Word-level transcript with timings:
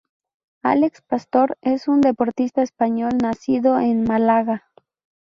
Alex 0.63 1.03
Pastor 1.03 1.59
es 1.61 1.87
un 1.87 2.01
deportista 2.01 2.63
español 2.63 3.19
nacido 3.21 3.79
en 3.79 4.03
Málaga. 4.03 4.67